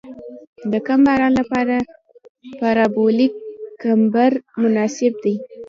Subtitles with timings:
[0.71, 1.75] د کم باران لپاره
[2.59, 3.33] پارابولیک
[3.83, 4.31] کمبر
[4.61, 5.35] مناسب دی